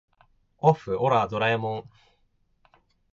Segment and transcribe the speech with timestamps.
[0.57, 1.89] おっふオラドラえもん